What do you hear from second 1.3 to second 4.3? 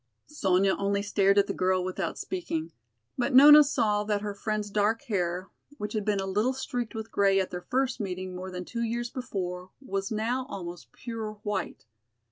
at the girl without speaking. But Nona saw that